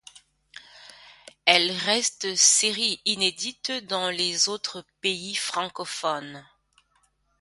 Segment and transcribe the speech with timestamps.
[1.45, 6.43] Elle reste série inédite dans les autres pays francophones.